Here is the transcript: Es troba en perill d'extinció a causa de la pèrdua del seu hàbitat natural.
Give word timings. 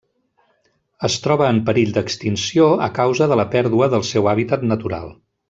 Es 1.09 1.17
troba 1.25 1.49
en 1.55 1.59
perill 1.67 1.93
d'extinció 1.97 2.71
a 2.87 2.89
causa 2.97 3.29
de 3.33 3.39
la 3.43 3.47
pèrdua 3.57 3.91
del 3.97 4.09
seu 4.15 4.33
hàbitat 4.33 4.65
natural. 4.73 5.15